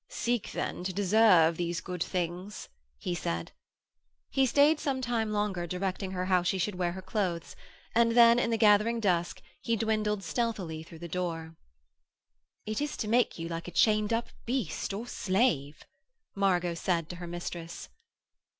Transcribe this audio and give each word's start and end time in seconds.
'Seek, 0.07 0.51
then, 0.53 0.83
to 0.83 0.91
deserve 0.91 1.57
these 1.57 1.79
good 1.79 2.01
things,' 2.01 2.69
he 2.97 3.13
said. 3.13 3.51
He 4.31 4.47
stayed 4.47 4.79
some 4.79 4.99
time 4.99 5.31
longer 5.31 5.67
directing 5.67 6.09
her 6.09 6.25
how 6.25 6.41
she 6.41 6.57
should 6.57 6.73
wear 6.73 6.93
her 6.93 7.03
clothes, 7.03 7.55
and 7.93 8.13
then 8.13 8.39
in 8.39 8.49
the 8.49 8.57
gathering 8.57 8.99
dusk 8.99 9.43
he 9.61 9.75
dwindled 9.75 10.23
stealthily 10.23 10.81
through 10.81 10.97
the 10.97 11.07
door. 11.07 11.55
'It 12.65 12.81
is 12.81 12.97
to 12.97 13.07
make 13.07 13.37
you 13.37 13.47
like 13.47 13.67
a 13.67 13.77
chained 13.77 14.11
up 14.11 14.29
beast 14.47 14.91
or 14.91 15.05
slave,' 15.05 15.85
Margot 16.33 16.73
said 16.73 17.07
to 17.09 17.17
her 17.17 17.27
mistress. 17.27 17.87